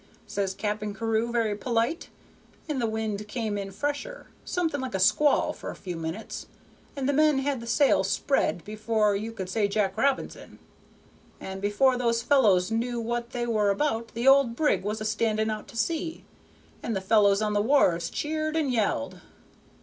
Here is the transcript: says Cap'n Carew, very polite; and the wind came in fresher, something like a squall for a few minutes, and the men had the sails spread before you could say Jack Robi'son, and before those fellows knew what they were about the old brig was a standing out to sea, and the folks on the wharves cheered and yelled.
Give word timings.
says 0.25 0.55
Cap'n 0.55 0.95
Carew, 0.95 1.31
very 1.31 1.55
polite; 1.55 2.09
and 2.67 2.81
the 2.81 2.87
wind 2.89 3.27
came 3.27 3.55
in 3.55 3.69
fresher, 3.69 4.25
something 4.43 4.81
like 4.81 4.95
a 4.95 4.99
squall 4.99 5.53
for 5.53 5.69
a 5.69 5.75
few 5.75 5.95
minutes, 5.95 6.47
and 6.95 7.07
the 7.07 7.13
men 7.13 7.37
had 7.37 7.59
the 7.59 7.67
sails 7.67 8.09
spread 8.09 8.63
before 8.65 9.15
you 9.15 9.31
could 9.31 9.47
say 9.47 9.67
Jack 9.67 9.95
Robi'son, 9.95 10.57
and 11.39 11.61
before 11.61 11.99
those 11.99 12.23
fellows 12.23 12.71
knew 12.71 12.99
what 12.99 13.29
they 13.29 13.45
were 13.45 13.69
about 13.69 14.07
the 14.15 14.27
old 14.27 14.55
brig 14.55 14.81
was 14.83 15.01
a 15.01 15.05
standing 15.05 15.51
out 15.51 15.67
to 15.67 15.77
sea, 15.77 16.25
and 16.81 16.95
the 16.95 16.99
folks 16.99 17.39
on 17.39 17.53
the 17.53 17.61
wharves 17.61 18.09
cheered 18.09 18.55
and 18.55 18.73
yelled. 18.73 19.21